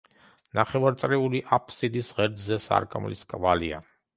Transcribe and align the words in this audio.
ნახევარწრიული 0.59 1.41
აფსიდის 1.57 2.11
ღერძზე 2.21 2.61
სარკმლის 2.67 3.29
კვალია. 3.35 3.85